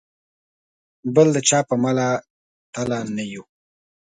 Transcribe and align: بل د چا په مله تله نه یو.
بل 1.15 1.27
د 1.35 1.37
چا 1.49 1.59
په 1.69 1.75
مله 1.83 2.07
تله 2.73 2.99
نه 3.15 3.23
یو. 3.33 3.43